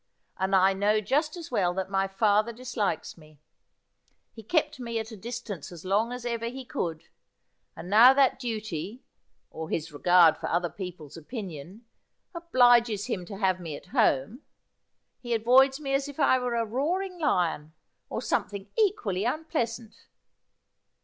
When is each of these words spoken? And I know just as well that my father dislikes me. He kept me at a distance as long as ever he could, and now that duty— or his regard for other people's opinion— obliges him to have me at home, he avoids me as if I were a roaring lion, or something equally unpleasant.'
And 0.39 0.55
I 0.55 0.73
know 0.73 0.99
just 0.99 1.37
as 1.37 1.51
well 1.51 1.75
that 1.75 1.87
my 1.91 2.07
father 2.07 2.51
dislikes 2.51 3.19
me. 3.19 3.37
He 4.33 4.41
kept 4.41 4.79
me 4.79 4.97
at 4.97 5.11
a 5.11 5.15
distance 5.15 5.71
as 5.71 5.85
long 5.85 6.11
as 6.11 6.25
ever 6.25 6.47
he 6.47 6.65
could, 6.65 7.03
and 7.75 7.87
now 7.87 8.11
that 8.15 8.39
duty— 8.39 9.03
or 9.51 9.69
his 9.69 9.93
regard 9.93 10.37
for 10.37 10.49
other 10.49 10.71
people's 10.71 11.17
opinion— 11.17 11.85
obliges 12.33 13.05
him 13.05 13.27
to 13.27 13.37
have 13.37 13.59
me 13.59 13.75
at 13.75 13.89
home, 13.93 14.41
he 15.19 15.35
avoids 15.35 15.79
me 15.79 15.93
as 15.93 16.07
if 16.07 16.19
I 16.19 16.39
were 16.39 16.55
a 16.55 16.65
roaring 16.65 17.19
lion, 17.19 17.73
or 18.09 18.23
something 18.23 18.71
equally 18.75 19.23
unpleasant.' 19.25 20.07